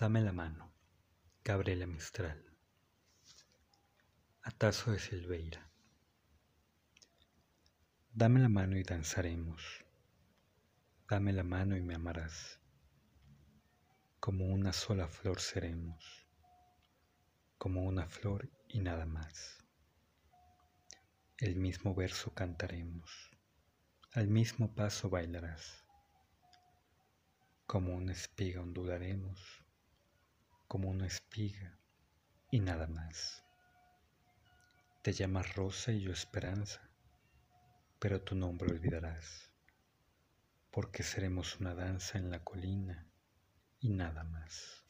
[0.00, 0.72] Dame la mano,
[1.44, 2.42] Gabriela Mistral.
[4.40, 5.70] Atazo de Silveira.
[8.10, 9.84] Dame la mano y danzaremos.
[11.06, 12.60] Dame la mano y me amarás.
[14.20, 16.26] Como una sola flor seremos.
[17.58, 19.62] Como una flor y nada más.
[21.36, 23.30] El mismo verso cantaremos.
[24.12, 25.84] Al mismo paso bailarás.
[27.66, 29.60] Como una espiga ondularemos
[30.70, 31.76] como una espiga
[32.48, 33.44] y nada más.
[35.02, 36.88] Te llamas Rosa y yo Esperanza,
[37.98, 39.50] pero tu nombre olvidarás,
[40.70, 43.04] porque seremos una danza en la colina
[43.80, 44.84] y nada más.